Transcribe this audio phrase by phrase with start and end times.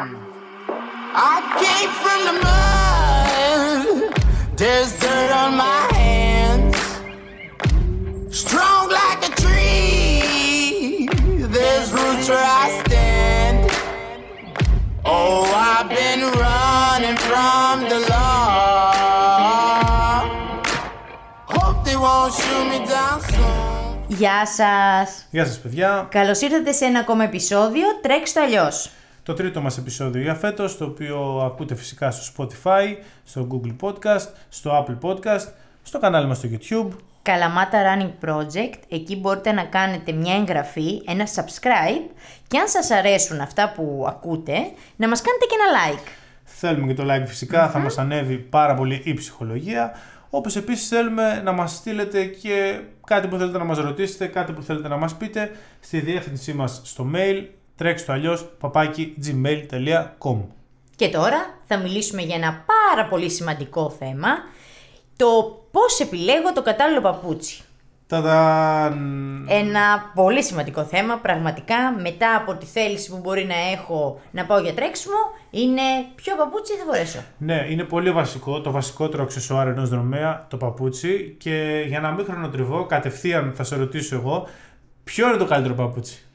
[0.00, 4.14] I came from the mud.
[4.56, 6.76] There's dirt on my hands.
[8.42, 11.08] Strong like a tree.
[11.56, 13.58] There's roots where I stand.
[15.04, 19.08] Oh, I've been running from the law.
[21.56, 24.04] Hope they won't shoot me down soon.
[24.06, 25.26] Γεια σας!
[25.30, 26.06] Γεια σας παιδιά.
[26.10, 28.90] Καλώς ήρθατε σε ένα ακόμα επεισόδιο «Τρέξτε αλλιώς».
[29.28, 34.26] Το τρίτο μας επεισόδιο για φέτος, το οποίο ακούτε φυσικά στο Spotify, στο Google Podcast,
[34.48, 35.46] στο Apple Podcast,
[35.82, 36.96] στο κανάλι μας στο YouTube.
[37.22, 42.10] Καλαμάτα Running Project, εκεί μπορείτε να κάνετε μια εγγραφή, ένα subscribe
[42.46, 44.52] και αν σας αρέσουν αυτά που ακούτε,
[44.96, 46.08] να μας κάνετε και ένα like.
[46.44, 49.92] Θέλουμε και το like φυσικα θα μας ανέβει πάρα πολύ η ψυχολογία.
[50.30, 54.62] Όπως επίσης θέλουμε να μας στείλετε και κάτι που θέλετε να μας ρωτήσετε, κάτι που
[54.62, 55.50] θέλετε να μας πείτε
[55.80, 57.44] στη διεύθυνσή μας στο mail
[57.78, 60.36] τρέξτε αλλιώς παπάκι gmail.com
[60.96, 64.28] Και τώρα θα μιλήσουμε για ένα πάρα πολύ σημαντικό θέμα,
[65.16, 65.26] το
[65.70, 67.62] πώς επιλέγω το κατάλληλο παπούτσι.
[68.06, 69.46] Ταδαν!
[69.50, 74.58] Ένα πολύ σημαντικό θέμα, πραγματικά μετά από τη θέληση που μπορεί να έχω να πάω
[74.58, 75.16] για τρέξιμο,
[75.50, 75.82] είναι
[76.14, 77.18] ποιο παπούτσι θα φορέσω.
[77.38, 82.24] Ναι, είναι πολύ βασικό, το βασικότερο αξεσουάρ ενός δρομέα, το παπούτσι και για να μην
[82.24, 84.46] χρονοτριβώ, κατευθείαν θα σε ρωτήσω εγώ,
[85.04, 86.27] ποιο είναι το καλύτερο παπούτσι;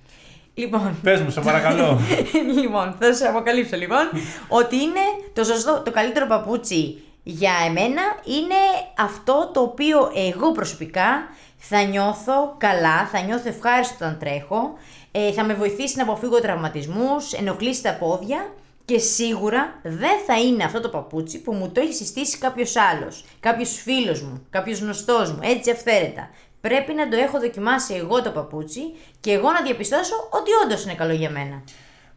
[0.53, 1.99] Λοιπόν, Πες μου, σε παρακαλώ.
[2.61, 4.09] λοιπόν, θα σα αποκαλύψω λοιπόν
[4.47, 4.99] ότι είναι
[5.33, 8.55] το σωστό, το καλύτερο παπούτσι για εμένα είναι
[8.97, 14.73] αυτό το οποίο εγώ προσωπικά θα νιώθω καλά, θα νιώθω ευχάριστο όταν τρέχω,
[15.11, 18.53] ε, θα με βοηθήσει να αποφύγω τραυματισμούς, ενοχλήσει τα πόδια
[18.85, 23.25] και σίγουρα δεν θα είναι αυτό το παπούτσι που μου το έχει συστήσει κάποιος άλλος,
[23.39, 26.29] κάποιος φίλος μου, κάποιος γνωστός μου, έτσι αυθαίρετα.
[26.67, 28.81] Πρέπει να το έχω δοκιμάσει εγώ το παπούτσι
[29.19, 31.63] και εγώ να διαπιστώσω ότι όντως είναι καλό για μένα.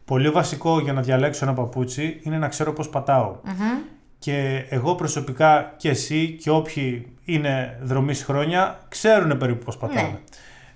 [0.04, 3.36] Πολύ βασικό για να διαλέξω ένα παπούτσι είναι να ξέρω πώς πατάω.
[4.18, 10.00] Και εγώ προσωπικά και εσύ και όποιοι είναι δρομής χρόνια ξέρουν περίπου πώς πατάμε.
[10.00, 10.18] Ναι.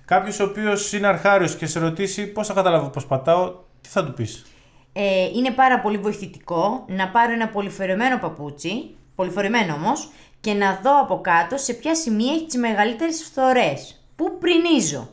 [0.05, 4.05] Κάποιος ο οποίος είναι αρχάριος και σε ρωτήσει πώς θα καταλάβω πώς πατάω, τι θα
[4.05, 4.45] του πεις;
[4.93, 10.09] Ε, είναι πάρα πολύ βοηθητικό να πάρω ένα πολυφορεμένο παπούτσι, πολυφορεμένο όμως,
[10.41, 14.01] και να δω από κάτω σε ποια σημεία έχει τις μεγαλύτερες φθορές.
[14.15, 15.09] Πού πρινίζω.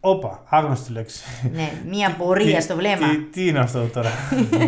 [0.00, 1.22] Όπα, άγνωστη λέξη.
[1.52, 3.08] Ναι, μία πορεία Τι- στο βλέμμα.
[3.08, 4.10] Τι, τι είναι αυτό τώρα;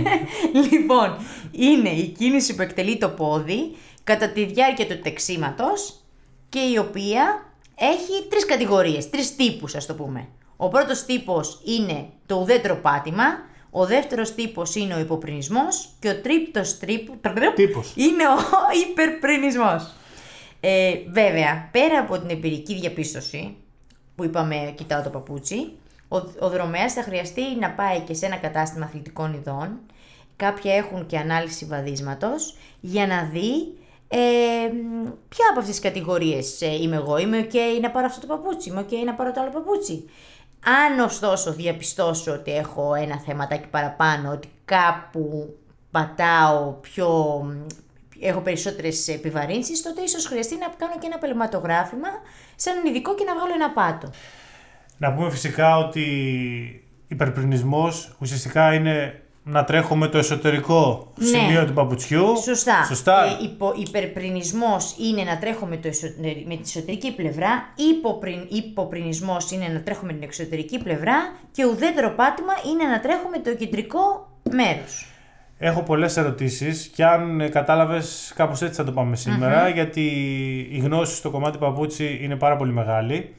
[0.70, 1.16] λοιπόν,
[1.50, 6.00] είναι η κίνηση που εκτελεί το πόδι κατά τη διάρκεια του τεξίματος
[6.48, 7.22] και η οποία
[7.74, 10.28] έχει τρεις κατηγορίες, τρεις τύπους ας το πούμε.
[10.56, 13.24] Ο πρώτος τύπος είναι το ουδέτερο πάτημα,
[13.78, 17.16] ο δεύτερος τύπος είναι ο υποπρινισμός και ο τρίτος τρίπου...
[17.54, 17.92] Τύπος.
[17.96, 18.38] είναι ο
[18.90, 19.94] υπερπρινισμός.
[20.60, 23.56] Ε, βέβαια, πέρα από την εμπειρική διαπίστωση
[24.14, 25.72] που είπαμε κοιτάω το παπούτσι,
[26.08, 29.78] ο, ο δρομέας θα χρειαστεί να πάει και σε ένα κατάστημα αθλητικών ειδών,
[30.36, 33.76] κάποια έχουν και ανάλυση βαδίσματος, για να δει
[34.08, 34.18] ε,
[34.72, 37.18] μ, ποια από αυτές τις κατηγορίες ε, είμαι εγώ.
[37.18, 40.04] Είμαι ok να πάρω αυτό το παπούτσι, είμαι ok να πάρω το άλλο παπούτσι.
[40.68, 45.56] Αν ωστόσο διαπιστώσω ότι έχω ένα θεματάκι παραπάνω, ότι κάπου
[45.90, 47.08] πατάω πιο...
[47.44, 47.66] μ,
[48.20, 52.08] έχω περισσότερες επιβαρύνσεις, τότε ίσως χρειαστεί να κάνω και ένα πελματογράφημα
[52.56, 54.10] σαν ειδικό και να βγάλω ένα πάτο.
[54.96, 56.04] να πούμε φυσικά ότι
[57.08, 61.26] υπερπρινισμός ουσιαστικά είναι να τρέχω με το εσωτερικό Ναι.
[61.26, 62.36] σημείο του παπουτσιού.
[62.42, 62.84] Σωστά.
[62.84, 63.24] Σωστά.
[63.24, 67.48] Ε, υπο, υπερπρινισμός είναι να τρέχω με, το εσωτε- με τη εσωτερική πλευρά,
[67.90, 71.14] υποπριν, υποπρινισμός είναι να τρέχω με την εξωτερική πλευρά
[71.52, 75.06] και ουδέτερο πάτημα είναι να τρέχω με το κεντρικό μέρος.
[75.58, 80.00] Έχω πολλές ερωτήσεις και αν ε, κατάλαβες κάπως έτσι θα το πάμε σημερα γιατί
[80.72, 83.34] η γνώση στο κομμάτι παπούτσι είναι πάρα πολύ μεγάλη.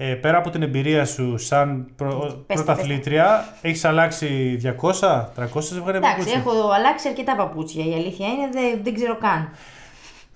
[0.00, 2.42] Ε, πέρα από την εμπειρία σου σαν προ...
[2.46, 2.56] πες.
[2.56, 6.32] πρωταθλήτρια, έχεις αλλάξει 200, 300 ζευγάρια Εντάξει, παπούτσι.
[6.34, 7.84] έχω αλλάξει αρκετά παπούτσια.
[7.84, 9.50] Η αλήθεια είναι δεν, δεν ξέρω καν.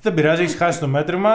[0.02, 1.30] Δεν πειράζει, έχεις χάσει το μέτρημα.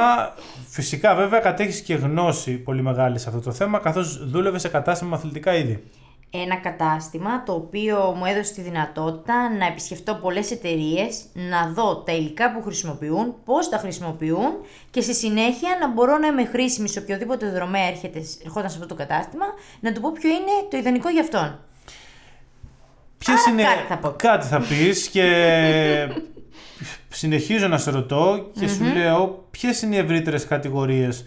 [0.70, 5.10] Φυσικά, βέβαια, κατέχεις και γνώση πολύ μεγάλη σε αυτό το θέμα, καθώς δούλευες σε κατάστημα
[5.10, 5.84] με αθλητικά είδη.
[6.32, 12.12] Ένα κατάστημα το οποίο μου έδωσε τη δυνατότητα να επισκεφτώ πολλές εταιρείες, να δω τα
[12.12, 14.52] υλικά που χρησιμοποιούν, πώς τα χρησιμοποιούν
[14.92, 18.88] και στη συνέχεια να μπορώ να είμαι χρήσιμη σε οποιοδήποτε δρομέα έρχεται, ερχόταν σε αυτό
[18.88, 19.46] το κατάστημα,
[19.80, 21.60] να του πω ποιο είναι το ιδανικό για αυτόν.
[23.18, 23.64] Ποιε Άρα είναι.
[23.64, 24.14] κάτι θα πω.
[24.18, 25.26] κάτι θα πεις και
[27.10, 31.26] συνεχίζω να σε ρωτώ και σου λέω ποιες είναι οι ευρύτερες κατηγορίες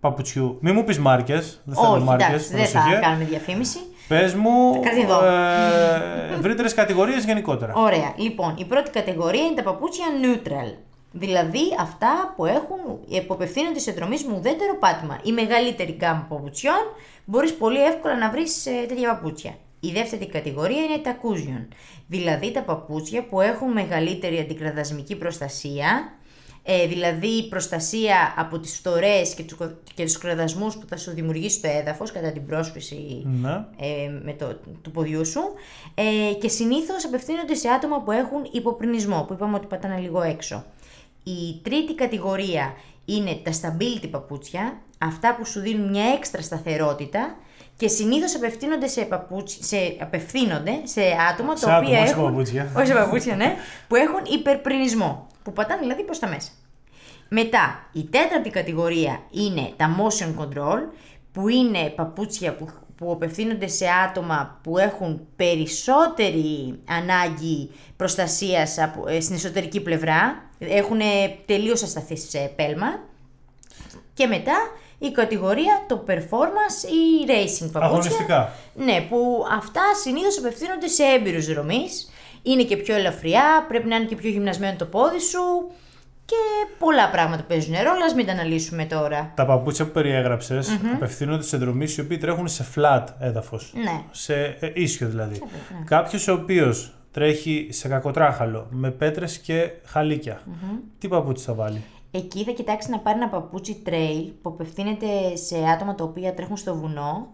[0.00, 0.58] παπουτσιού.
[0.60, 1.60] Μην μου πεις μάρκες.
[1.64, 2.26] Δεν θέλω Όχι, μάρκες.
[2.28, 3.78] εντάξει, δεν θα κάνουμε διαφήμιση.
[4.10, 5.24] Πες μου Κάτι εδώ.
[5.24, 7.72] ε, ευρύτερες κατηγορίες γενικότερα.
[7.76, 8.14] Ωραία.
[8.16, 10.74] Λοιπόν, η πρώτη κατηγορία είναι τα παπούτσια neutral.
[11.12, 12.78] Δηλαδή αυτά που έχουν,
[13.26, 15.20] που απευθύνονται σε δρομή με ουδέτερο πάτημα.
[15.22, 16.82] Η μεγαλύτερη γκάμα παπουτσιών
[17.24, 19.54] μπορείς πολύ εύκολα να βρεις τέτοια παπούτσια.
[19.80, 21.68] Η δεύτερη κατηγορία είναι τα κούζιον,
[22.06, 26.12] δηλαδή τα παπούτσια που έχουν μεγαλύτερη αντικραδασμική προστασία,
[26.62, 29.56] ε, δηλαδή προστασία από τις φθορές και τους,
[29.94, 33.50] και τους κραδασμούς που θα σου δημιουργήσει το έδαφος κατά την πρόσφυση Ναι.
[33.78, 35.40] ε, με το, του ποδιού σου
[35.94, 40.64] ε, και συνήθως απευθύνονται σε άτομα που έχουν υποπρινισμό, που είπαμε ότι πατάνε λίγο έξω.
[41.24, 42.74] Η τρίτη κατηγορία
[43.04, 47.36] είναι τα stability παπούτσια, αυτά που σου δίνουν μια έξτρα σταθερότητα
[47.76, 51.00] και συνήθως απευθύνονται σε, παπούτσι, σε, απευθύνονται σε
[51.32, 52.70] άτομα Σε τα άτομα, οποία όχι σε έχουν, παπούτσια.
[52.76, 53.54] όχι σε παπούτσια, ναι,
[53.88, 56.50] που έχουν υπερπρινισμό, που πατάνε δηλαδή προς τα μέσα.
[57.28, 60.78] Μετά, η τέταρτη κατηγορία είναι τα motion control,
[61.32, 69.20] που είναι παπούτσια που, που απευθύνονται σε άτομα που έχουν περισσότερη ανάγκη προστασίας από, ε,
[69.20, 71.00] στην εσωτερική πλευρά, έχουν
[71.46, 73.00] τελείως ασταθείς σε πέλμα.
[74.14, 74.56] Και μετά
[74.98, 77.80] η κατηγορία το performance ή racing παπούτσια.
[77.80, 78.52] Αγωνιστικά.
[78.74, 82.10] Ναι, που αυτά συνήθως απευθύνονται σε έμπειρους δρομείς.
[82.42, 85.70] Είναι και πιο ελαφριά, πρέπει να είναι και πιο γυμνασμένο το πόδι σου
[86.24, 86.36] και
[86.78, 89.32] πολλά πράγματα παίζουν ρόλο, ας μην τα αναλύσουμε τώρα.
[89.36, 93.72] Τα παπούτσια που περιεγραψες απευθύνονται σε δρομείς οι οποίοι τρέχουν σε flat έδαφος.
[93.74, 94.02] Ναι.
[94.10, 95.42] Σε ε, ίσιο δηλαδή.
[95.84, 100.40] Κάποιος ο οποίος τρέχει σε κακοτράχαλο με πέτρες και χαλίκια.
[100.98, 105.56] Τι παπούτσι θα βάλει; Εκεί θα κοιτάξει να πάρει ένα παπούτσι trail που απευθύνεται σε
[105.74, 107.28] άτομα τα οποία τρέχουν στο βουνό.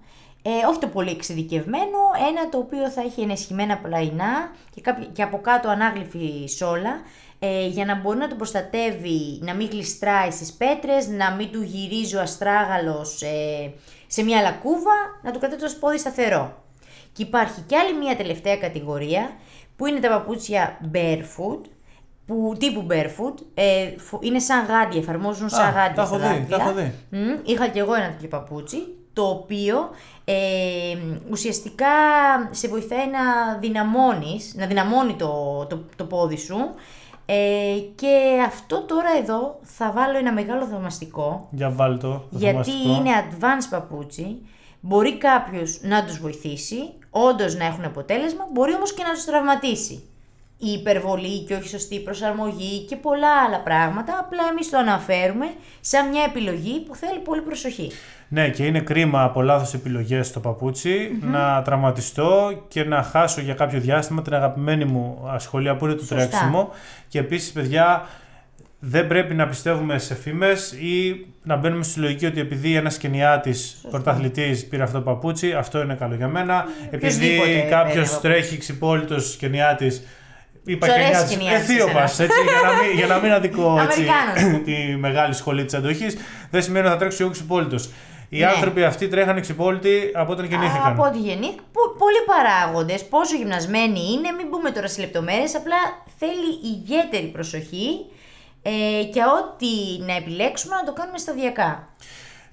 [0.49, 1.99] Ε, όχι το πολύ εξειδικευμένο,
[2.29, 7.01] ένα το οποίο θα έχει ενισχυμένα πλαϊνά και, κάποιο- και από κάτω ανάγλυφη σόλα
[7.39, 11.63] ε, για να μπορεί να το προστατεύει, να μην γλιστράει στις πέτρες, να μην του
[11.63, 13.73] γυρίζει ο αστράγαλος ε,
[14.07, 16.63] σε μια λακκούβα, να του κρατάει το πόδι σταθερό.
[17.13, 19.31] Και υπάρχει και άλλη μια τελευταία κατηγορία
[19.77, 21.61] που είναι τα παπούτσια barefoot,
[22.27, 26.29] που, τύπου barefoot, ε, φου- είναι σαν γάντια, εφαρμόζουν σαν Α, γάντια τα έχω στα
[26.29, 26.57] δει, δάχτυλα.
[26.57, 26.93] τα έχω δει.
[27.11, 28.79] Μμ, είχα και εγώ ένα τέτοιο παπούτσι,
[29.17, 29.91] το οποίο
[30.25, 30.35] ε,
[31.31, 31.87] ουσιαστικά
[32.51, 36.57] σε βοηθάει να δυναμώνεις, να δυναμώνει το, το, το πόδι σου
[37.27, 37.35] ε,
[37.95, 42.09] και αυτό τώρα εδώ θα βάλω ένα μεγάλο δαμαστικό Για βάλ το.
[42.09, 42.89] το γιατί θαυμαστικό.
[42.89, 44.37] είναι advanced παπούτσι,
[44.81, 50.03] μπορεί κάποιος να τους βοηθήσει, όντως να έχουν αποτέλεσμα, μπορεί όμως και να τους τραυματίσει.
[50.59, 55.47] Η υπερβολή και όχι σωστή προσαρμογή και πολλά άλλα πράγματα, απλά εμείς το αναφέρουμε
[55.81, 57.91] σαν μια επιλογή που θέλει πολύ προσοχή.
[58.29, 63.55] Ναι, και είναι κρίμα από λάθος επιλογές στο παπουτσι να τραυματιστώ και να χάσω για
[63.55, 66.15] κάποιο διάστημα την αγαπημένη μου ασχολία που είναι το Σωστά.
[66.17, 66.71] τρέξιμο.
[67.09, 68.07] Και επίσης, παιδιά,
[68.79, 73.85] δεν πρέπει να πιστεύουμε σε φήμες ή να μπαίνουμε στη λογική ότι επειδή ένας κενιάτης
[73.91, 76.65] πρωταθλητής πήρε αυτό το παπούτσι, αυτό είναι καλό για μένα.
[76.91, 78.21] Επειδή Οποιοσδήποτε κάποιος παίρνει παπούτσι.
[78.21, 80.03] τρέχει ξυπόλυτος κενιάτης.
[80.67, 82.33] Είπα Σου αρέσει κενιάτης, κενιάτης Αιθίωπας, εσένα.
[82.35, 84.63] έτσι, για να μην, για να μην αδικώ έτσι, Αμερικάνος.
[84.67, 86.07] τη μεγάλη σχολή της αντοχή,
[86.51, 87.77] δεν σημαίνει ότι θα τρέξω εγώ ξυπόλυτο.
[88.29, 88.47] Οι Ναι.
[88.47, 90.87] άνθρωποι αυτοί τρέχανε ξυπόλυτοι από όταν γεννήθηκαν.
[90.93, 91.65] Από ό,τι γεννήθηκαν,
[91.99, 95.77] πολλοί παράγοντες, πόσο γυμνασμένοι είναι, μην μπούμε τώρα σε λεπτομέρειες, απλά
[96.19, 97.89] θέλει ιδιαίτερη προσοχή
[98.63, 98.71] ε,
[99.05, 101.89] και ό,τι να επιλέξουμε να το κάνουμε σταδιακά.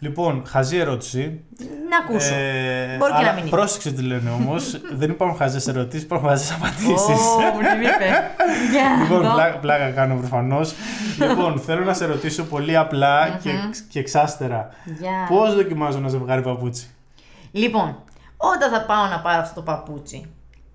[0.03, 1.43] Λοιπόν, χαζή ερώτηση.
[1.89, 2.33] Να ακούσω.
[2.33, 3.49] Ε, Μπορεί και αλλά να μην είναι.
[3.49, 4.79] Πρόσεξε τι λένε όμως.
[4.99, 7.19] δεν υπάρχουν χαζές ερωτήσεις, υπάρχουν χαζές απαντήσεις.
[7.25, 8.31] Ω, μου την είπε.
[8.71, 9.33] Για Λοιπόν, να δω.
[9.33, 10.73] πλάκα, πλάκα κάνω προφανώς.
[11.29, 13.49] λοιπόν, θέλω να σε ρωτήσω πολύ απλά και,
[13.89, 14.69] και εξάστερα.
[14.85, 15.11] Για.
[15.29, 16.89] Πώς δοκιμάζω ένα ζευγάρι παπούτσι;
[17.51, 18.03] Λοιπόν,
[18.37, 20.25] όταν θα πάω να πάρω αυτό το παπούτσι,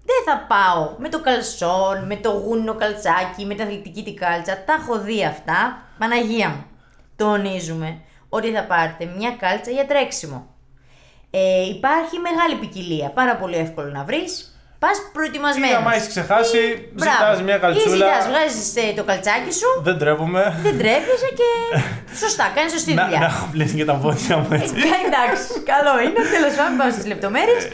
[0.04, 4.64] δεν θα πάω με το καλσόν, με το γούνινο καλτσάκι, με την αθλητική την κάλτσα.
[4.66, 5.78] Τα έχω δει αυτά.
[5.98, 6.64] Παναγία μου.
[7.16, 10.46] Τονίζουμε ότι θα πάρετε μια κάλτσα για τρέξιμο.
[11.30, 13.08] Ε, υπάρχει μεγάλη ποικιλία.
[13.10, 14.52] Πάρα πολύ εύκολο να βρεις.
[14.78, 15.76] Πας Ή προετοιμασμένο.
[15.76, 16.58] άμα έχεις ξεχάσει,
[16.96, 17.94] ζητάς μια Ή καλτσούλα.
[17.94, 20.58] ζητάς, βγάζεις ε, το καλτσάκι σου, Δεν τρέπομαι.
[20.62, 21.48] δεν τρέπεσαι και
[22.22, 23.18] σωστά, κάνεις σωστή να, δουλειά.
[23.18, 24.74] να έχω πλύνει και τα πόδια μου έτσι.
[24.76, 26.20] Ε, Εντάξει, καλό είναι.
[26.36, 27.68] Τέλος πάντων, πάμε στις λεπτομέρειες.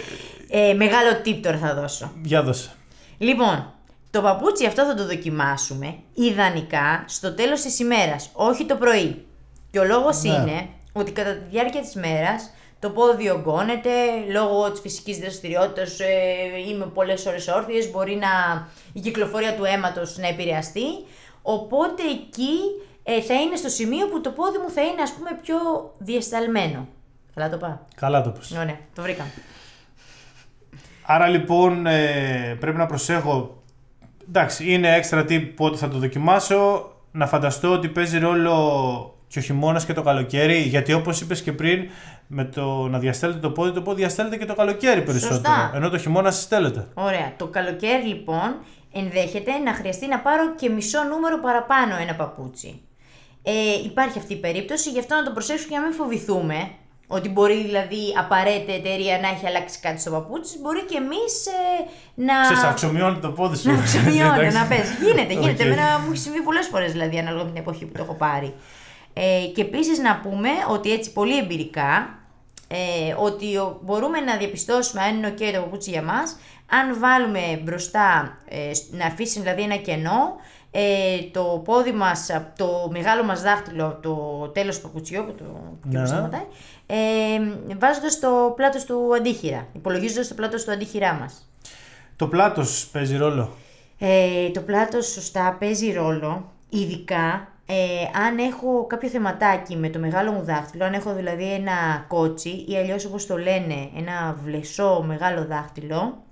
[0.50, 2.12] Ε, μεγάλο tip τώρα θα δώσω.
[2.22, 2.70] Για δώσε.
[3.18, 3.72] Λοιπόν,
[4.10, 9.24] το παπούτσι αυτό θα το δοκιμάσουμε ιδανικά στο τέλος της ημέρας, όχι το πρωί.
[9.74, 10.28] Και ο λόγος Ναι.
[10.30, 13.90] είναι ότι κατά τη διάρκεια της μέρας το πόδι ογκώνεται,
[14.32, 16.06] λόγω της φυσικής δραστηριότητας ε,
[16.68, 18.28] είμαι πολλές ώρες όρθιες, μπορεί να,
[18.92, 20.86] η κυκλοφορία του αίματος να επηρεαστεί,
[21.42, 22.56] οπότε εκεί
[23.02, 25.56] ε, θα είναι στο σημείο που το πόδι μου θα είναι ας πούμε πιο
[25.98, 26.88] διεσταλμένο.
[27.34, 27.76] Καλά το πάω.
[27.94, 28.50] Καλά το πες.
[28.50, 29.30] Ωραία, το βρήκαμε.
[31.06, 33.62] Άρα λοιπόν ε, πρέπει να προσέχω.
[34.28, 36.88] Εντάξει, είναι έξτρα tip πότε θα το δοκιμάσω.
[37.12, 40.58] Να φανταστώ ότι παίζει ρόλο και ο χειμώνας και το καλοκαίρι.
[40.58, 41.90] Γιατί όπως είπες και πριν,
[42.26, 45.34] με το να διαστέλλετε το πόδι, το πόδι διαστέλλεται και το καλοκαίρι περισσότερο.
[45.34, 45.72] Σωστά.
[45.74, 46.86] Ενώ το χειμώνα συστέλλεται.
[46.94, 47.32] Ωραία.
[47.36, 48.56] Το καλοκαίρι λοιπόν
[48.92, 52.80] ενδέχεται να χρειαστεί να πάρω και μισό νούμερο παραπάνω ένα παπούτσι.
[53.42, 53.52] Ε,
[53.84, 56.70] υπάρχει αυτή η περίπτωση, γι' αυτό να το προσέξουμε και να μην φοβηθούμε.
[57.06, 61.32] Ότι μπορεί δηλαδή απαραίτητα εταιρεία να έχει αλλάξει κάτι στο παπούτσι, μπορεί και εμείς
[62.14, 62.34] να.
[62.42, 63.70] Ξέρεις, αυξομειώνει το πόδι σου.
[63.70, 64.56] Να αυξομειώνει, Εντάξει.
[64.56, 64.86] να πες.
[65.02, 65.62] Γίνεται, γίνεται.
[65.64, 65.66] Οκ.
[65.66, 68.54] Εμένα μου έχει συμβεί πολλές φορές δηλαδή, ανάλογα με την εποχή που το έχω πάρει.
[69.14, 72.18] Ε, και επίσης να πούμε ότι έτσι πολύ εμπειρικά,
[72.68, 76.36] ε, ότι ο- μπορούμε να διαπιστώσουμε αν είναι ok το παπούτσι για μας,
[76.70, 80.36] αν βάλουμε μπροστά, ε, σ- να αφήσει δηλαδή ένα κενό,
[80.70, 85.34] ε, το πόδι μας, απ' το μεγάλο μας δάχτυλο, από το τέλος του παπουτσιού, που
[85.38, 85.44] το
[85.84, 86.06] Ναι, και ναι.
[86.06, 86.46] σταματάει,
[86.86, 86.96] ε,
[87.78, 91.48] βάζοντας το πλάτος του αντίχειρα, υπολογίζοντας το πλάτος του αντίχειρά μας.
[92.16, 93.50] Το πλάτος παίζει ρόλο.
[93.98, 97.74] Ε, το πλάτος σωστά παίζει ρόλο, ειδικά ε,
[98.26, 102.76] αν έχω κάποιο θεματάκι με το μεγάλο μου δάχτυλο, αν έχω δηλαδή ένα κότσι ή
[102.76, 106.22] αλλιώς όπως το λένε ένα βλεσό μεγάλο δάχτυλο,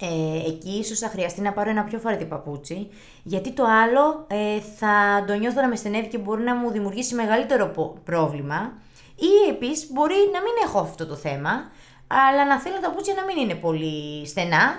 [0.00, 2.88] ε, εκεί ίσως θα χρειαστεί να πάρω ένα πιο φαρετή παπούτσι,
[3.22, 7.14] γιατί το άλλο ε, θα το νιώθω να με στενεύει και μπορεί να μου δημιουργήσει
[7.14, 8.72] μεγαλύτερο πο- πρόβλημα
[9.16, 11.50] ή επίσης μπορεί να μην έχω αυτό το θέμα,
[12.06, 14.74] αλλά να θέλω τα παπούτσια να μην είναι πολύ στενά.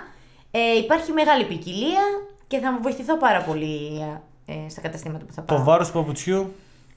[0.50, 2.02] Ε, υπάρχει μεγάλη ποικιλία
[2.46, 4.04] και θα μου βοηθηθώ πάρα πολύ
[4.48, 5.58] ε, στα καταστήματα που θα πάω.
[5.58, 6.52] Το βάρος του παπουτσιού.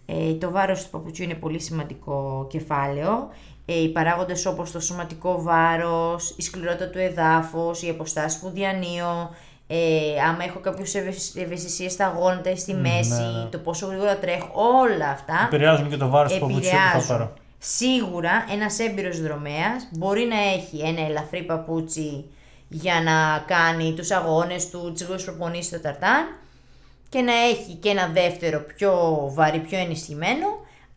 [0.06, 3.30] Ε, το βάρος του παπουτσιού είναι πολύ σημαντικό κεφάλαιο.
[3.66, 9.30] Ε, οι παράγοντες όπως το σωματικό βάρος, η σκληρότητα του εδάφους, η αποστάση που διανύω,
[9.68, 9.78] ε,
[10.30, 13.50] άμα έχω κάποιους ευαισ- ευαισθησίες στα γόνατα ή στη μέση, ναι.
[13.52, 14.48] το πόσο γρήγορα τρέχω,
[14.82, 17.08] όλα αυτά Επηρεάζουν και το βάρος του παπουτσιού που θα επηρεάζουν.
[17.18, 17.34] πάρω.
[17.58, 22.26] Σίγουρα ένας έμπειρος δρομέας μπορεί να έχει ένα ελαφρύ παπούτσι
[22.70, 26.26] για να κάνει τους αγώνες του, τις γρήγορες προπονήσεις στο ταρτάν
[27.14, 28.92] και να έχει και ένα δεύτερο πιο
[29.34, 30.48] βαρύ, πιο ενισχυμένο,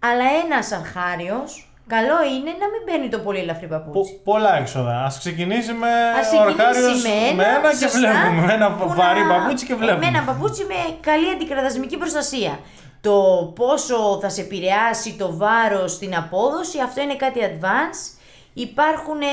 [0.08, 4.12] αλλά ένας αρχάριος καλό είναι να μην παίρνει το πολύ ελαφρύ παπούτσι.
[4.12, 4.94] Πο- πολλά έξοδα.
[5.04, 5.88] Α ξεκινήσει με
[6.20, 8.46] Ας ο ξεκινήσει Αρχάριος με ένα, με ένα και σωστά, βλέπουμε.
[8.46, 9.98] Με ένα που βαρύ να- παπούτσι και βλέπουμε.
[9.98, 12.58] Με ένα παπούτσι με καλή αντικρατασμική προστασία.
[13.00, 13.14] Το
[13.54, 18.06] πόσο θα σε επηρεάσει το βάρος στην απόδοση, αυτό είναι κάτι advanced.
[18.56, 19.26] Υπάρχουν ε,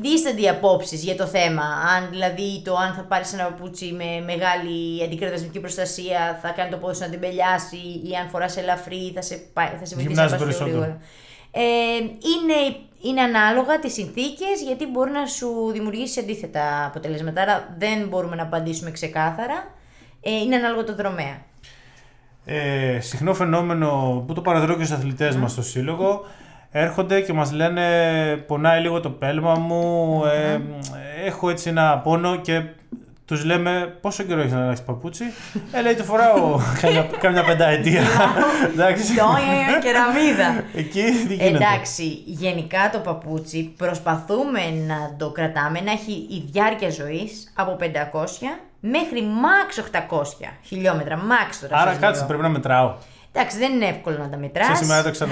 [0.00, 1.62] δίστανται απόψεις για το θέμα.
[1.96, 6.76] Αν δηλαδή το αν θα πάρεις ένα παπούτσι με μεγάλη αντικρατασμική προστασία θα κάνει το
[6.76, 10.14] πόδι σου να την πελιάσει ή αν φοράς ελαφρύ θα σε, πάει- θα σε βοηθήσει
[10.14, 10.78] να Γυμνάζεις πας πιο περισσότερο.
[10.78, 11.00] γρήγορα.
[11.50, 17.42] Ε, είναι, είναι ανάλογα τις συνθήκες γιατί μπορεί να σου δημιουργήσει αντίθετα αποτελέσματα.
[17.42, 19.74] Άρα δεν μπορούμε να απαντήσουμε ξεκάθαρα.
[20.20, 21.44] Ε, είναι ανάλογα το δρομέα.
[22.44, 26.24] Ε, συχνό φαινόμενο που το παρατηρώ και στους αθλητές μας στο σύλλογο
[26.70, 27.82] έρχονται και μας λένε
[28.46, 30.60] πονάει λίγο το πέλμα μου, ε,
[31.26, 32.62] έχω έτσι ένα πόνο και
[33.24, 35.24] τους λέμε πόσο καιρό έχεις να αλλάξεις παπούτσι;
[35.72, 38.02] Ε, λέει το φοράω κάμια, κάμια πενταετία.
[38.72, 39.14] Εντάξει.
[39.14, 40.64] Τόνια κεραμίδα.
[40.74, 41.64] Εκεί τι γίνεται.
[41.64, 47.84] Εντάξει, γενικά το παπούτσι προσπαθούμε να το κρατάμε, να έχει η διάρκεια ζωής από 500
[48.80, 49.82] μέχρι max
[50.18, 50.22] 800
[50.62, 51.16] χιλιόμετρα.
[51.18, 52.26] Max τώρα Άρα σας κάτσε, λέω.
[52.28, 52.94] πρέπει να μετράω.
[53.38, 54.66] Εντάξει, δεν είναι εύκολο να τα μετράς.
[54.66, 55.26] Σε σήμερα έδωξα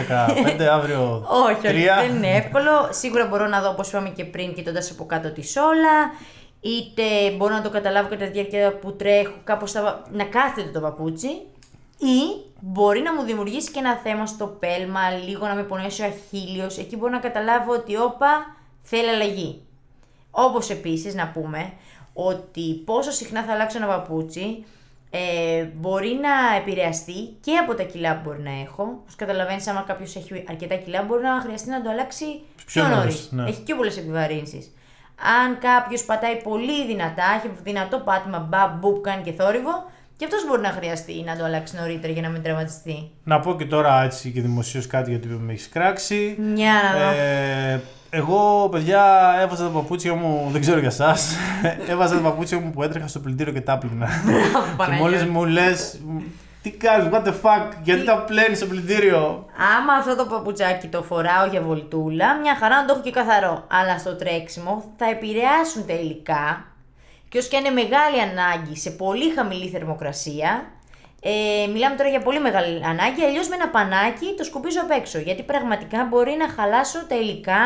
[0.59, 1.65] 15, αύριο Όχι, 3.
[1.65, 2.89] όχι, δεν είναι εύκολο.
[2.91, 6.13] Σίγουρα μπορώ να δω, όπως είπαμε και πριν, κοιτώντας από κάτω τη σόλα.
[6.61, 7.03] Είτε
[7.37, 10.03] μπορώ να το καταλάβω κατά τη διάρκεια που τρέχω, κάπως θα...
[10.11, 11.29] να κάθεται το παπούτσι.
[11.99, 16.05] Ή μπορεί να μου δημιουργήσει και ένα θέμα στο πέλμα, λίγο να με πονέσει ο
[16.05, 16.79] αχίλιος.
[16.79, 19.63] Εκεί μπορώ να καταλάβω ότι όπα θέλει αλλαγή.
[20.31, 21.73] Όπως επίσης να πούμε
[22.13, 24.65] ότι πόσο συχνά θα αλλάξω ένα παπούτσι
[25.17, 28.83] ε, μπορεί να επηρεαστεί και από τα κιλά που μπορεί να έχω.
[28.83, 32.25] Όπως καταλαβαίνεις, άμα κάποιος έχει αρκετά κιλά, μπορεί να χρειαστεί να το αλλάξει
[32.67, 33.29] πιο, Πιο νωρίς, νωρίς.
[33.33, 33.49] ναι.
[33.49, 34.73] Έχει πιο πολλές επιβαρύνσεις.
[35.45, 40.47] Αν κάποιος πατάει πολύ δυνατά, έχει δυνατό πάτημα, μπαμ, μπουπ, κάνει και θόρυβο, και αυτός
[40.47, 43.11] μπορεί να χρειαστεί να το αλλάξει νωρίτερα για να μην τραυματιστεί.
[43.25, 46.37] Να πω και τώρα έτσι και δημοσίως κάτι γιατί με έχεις κράξει.
[46.55, 47.11] Μια να δω.
[47.19, 47.81] Ε,
[48.11, 49.05] εγώ, παιδιά,
[49.41, 51.37] έβαζα τα παπούτσια μου, δεν ξέρω για εσάς.
[51.91, 54.07] έβαζα τα παπούτσια μου που έτρεχα στο πλυντήριο και τα πλυνα.
[54.07, 54.33] και
[54.77, 55.03] Παναγιώτη.
[55.03, 56.01] μόλις μου λες,
[56.63, 59.47] τι κάνεις, what the fuck, γιατί τα πλένεις στο πλυντήριο;
[59.79, 63.65] Άμα αυτό το παπουτσάκι το φοράω για βολτούλα, μια χαρά να το έχω και καθαρό.
[63.71, 66.65] Αλλά στο τρέξιμο θα επηρεάσουν τα υλικά
[67.35, 70.73] και όσο και αν είναι μεγάλη ανάγκη σε πολύ χαμηλή θερμοκρασία,
[71.21, 75.19] ε, μιλάμε τώρα για πολύ μεγάλη ανάγκη, αλλιώς με ένα πανάκι το σκουπίζω απ' έξω.
[75.19, 77.63] Γιατί πραγματικά μπορεί να χαλάσω τα υλικά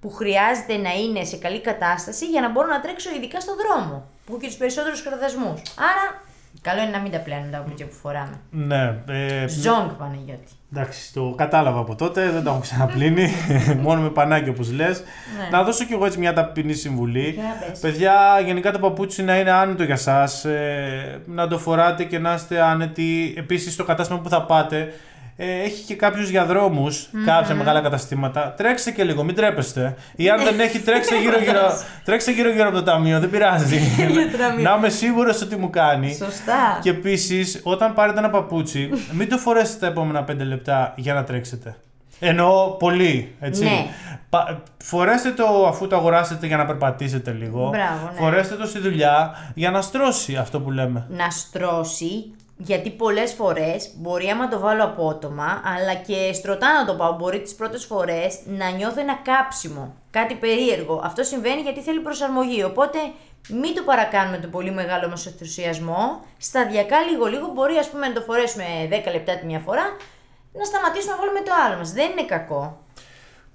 [0.00, 4.04] που χρειάζεται να είναι σε καλή κατάσταση για να μπορώ να τρέξω ειδικά στο δρόμο.
[4.24, 5.62] Που έχω και τους περισσότερους κραδασμούς.
[5.90, 6.22] Άρα,
[6.60, 8.40] καλό είναι να μην τα πλένουν τα παπούτσια που φοράμε.
[8.50, 10.52] Ναι, ε, Ζόγκ, Παναγιώτη.
[10.72, 13.28] εντάξει, το κατάλαβα από τότε, δεν το έχω ξαναπλύνει.
[13.86, 15.02] μόνο με πανάκι όπως λες.
[15.50, 17.20] Να δώσω κι εγώ έτσι μια ταπεινή συμβουλή.
[17.20, 17.28] Ναι.
[17.28, 17.78] Για πες.
[17.78, 20.28] Παιδιά, γενικά το παπούτσι να είναι άνετο για εσά.
[21.26, 23.34] να το φοράτε και να είστε άνετοι.
[23.36, 24.92] Επίσης, στο κατάστημα που θα πάτε,
[25.40, 26.86] ε, έχει και κάποιους διαδρόμου,
[27.24, 28.54] κάποια μεγάλα καταστήματα.
[28.56, 29.94] Τρέξτε και λίγο, μην τρέπεστε.
[30.16, 31.60] Ή αν δεν έχει, τρέξτε γύρω-γύρω,
[32.04, 33.80] τρέξτε γύρω-γύρω από το ταμείο, δεν πειράζει.
[34.62, 36.14] να είμαι σίγουρος ότι μου κάνει.
[36.14, 36.78] Σωστά.
[36.82, 41.24] Και επίσης, όταν πάρετε ένα παπούτσι, μην το φορέσετε τα επόμενα 5 λεπτά για να
[41.24, 41.76] τρέξετε.
[42.20, 43.64] Εννοώ πολύ, έτσι.
[43.64, 43.86] Ναι.
[44.30, 47.68] Πα- Φορέστε το αφού το αγοράσετε για να περπατήσετε λίγο.
[47.68, 48.18] Μπράβο, ναι.
[48.18, 51.06] Φορέστε το στη δουλειά για να στρώσει αυτό που λέμε.
[51.08, 56.94] να στρώσει, γιατί πολλές φορές μπορεί άμα το βάλω απότομα, αλλά και στρωτά να το
[56.94, 61.00] πάω, μπορεί τις πρώτες φορές να νιώθω ένα κάψιμο, κάτι περίεργο.
[61.04, 62.98] Αυτό συμβαίνει γιατί θέλει προσαρμογή, οπότε
[63.48, 66.20] μην το παρακάνουμε το πολύ μεγάλο μας ενθουσιασμό.
[66.38, 69.82] Σταδιακά λίγο λίγο μπορεί ας πούμε να το φορέσουμε 10 λεπτά τη μια φορά,
[70.52, 71.92] να σταματήσουμε να βάλουμε το άλλο μας.
[71.92, 72.78] Δεν είναι κακό.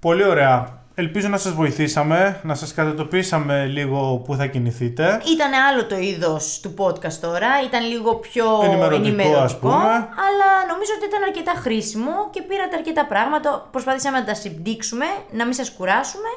[0.00, 0.83] Πολύ ωραία.
[0.96, 5.20] Ελπίζω να σας βοηθήσαμε, να σας κατατοπίσαμε λίγο που θα κινηθείτε.
[5.34, 9.74] Ήταν άλλο το είδος του podcast τώρα, ήταν λίγο πιο Ενημερωτικό, ενημερωτικό, ας πούμε.
[10.26, 13.68] αλλά νομίζω ότι ήταν αρκετά χρήσιμο και πήρατε αρκετά πράγματα.
[13.70, 16.28] Προσπαθήσαμε να τα συμπτύξουμε, να μην σας κουράσουμε.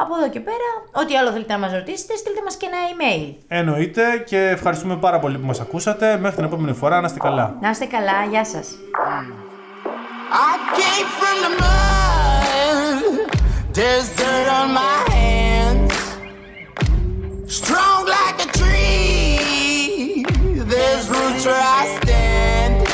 [0.00, 3.34] Από εδώ και πέρα, ό,τι άλλο θέλετε να μας ρωτήσετε, στείλτε μας και ένα email.
[3.48, 6.16] Εννοείται και ευχαριστούμε πάρα πολύ που μας ακούσατε.
[6.18, 7.56] Μέχρι την επόμενη φορά, να είστε καλά.
[7.60, 8.68] Να είστε καλά, γεια σας.
[10.46, 12.07] I came from the mud.
[13.78, 15.94] There's dirt on my hands.
[17.46, 20.24] Strong like a tree.
[20.64, 22.88] There's roots where I stand.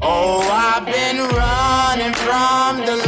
[0.00, 3.07] Oh, I've been running from the